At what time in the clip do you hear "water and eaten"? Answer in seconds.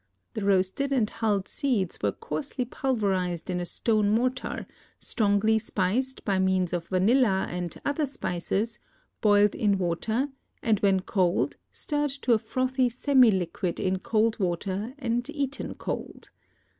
14.39-15.75